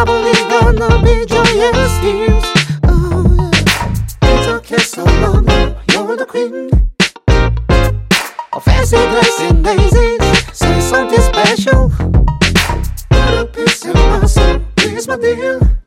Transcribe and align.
I 0.00 0.04
believe 0.04 0.48
that 0.48 0.76
the 0.78 0.88
big 1.04 1.28
joyous 1.28 1.92
schemes. 1.98 2.46
Oh, 2.84 3.36
yeah. 3.36 4.32
It's 4.32 4.46
a 4.46 4.54
okay, 4.54 4.80
of 5.02 5.20
love. 5.20 5.76
you're 5.92 6.16
the 6.16 6.24
queen. 6.24 6.70
Of 8.54 8.64
fancy 8.64 8.96
dressing 8.96 9.62
daisies, 9.62 10.56
say 10.56 10.80
something 10.80 11.20
special. 11.20 11.90
Put 13.10 13.34
a 13.40 13.44
piece 13.52 13.84
in 13.84 13.92
my 13.92 14.24
soul, 14.24 14.60
please, 14.74 15.06
my 15.06 15.18
dear. 15.18 15.79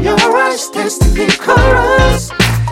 Your 0.00 0.36
eyes 0.36 0.68
testing 0.70 1.14
me 1.14 1.26
chorus. 1.36 2.30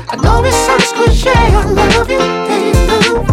I 0.08 0.16
know 0.22 0.42
it 0.44 0.52
sounds 0.52 0.92
cliche. 0.92 1.32
I 1.34 1.64
love 1.64 2.10
you, 2.10 2.18
they 2.48 2.72
love. 2.88 3.26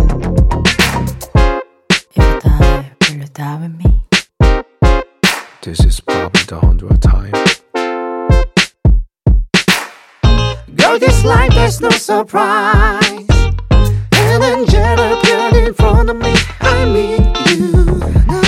Every 2.16 2.40
time 2.42 2.96
you 3.10 3.18
look 3.20 3.34
down 3.34 3.78
me. 3.78 4.02
This 5.62 5.80
is 5.86 6.00
probably 6.00 6.44
the 6.44 6.60
hundredth 6.60 7.02
time. 7.02 7.32
Girl, 10.76 11.00
this 11.00 11.24
life 11.24 11.54
there's 11.54 11.82
no 11.82 11.90
surprise. 11.90 13.28
An 14.14 14.44
angel 14.44 15.00
appeared 15.14 15.56
in 15.56 15.74
front 15.74 16.10
of 16.10 16.18
me. 16.18 16.34
I 16.62 16.86
mean 16.86 17.36
you 17.48 17.84
now. 18.28 18.42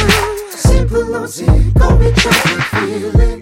Simple 0.50 1.06
logic, 1.06 1.74
go 1.74 1.96
with 1.98 2.24
your 2.24 2.34
feeling. 2.34 3.42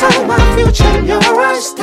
saw 0.00 0.26
my 0.26 0.40
future 0.56 0.98
in 0.98 1.04
your 1.04 1.20
eyes. 1.40 1.79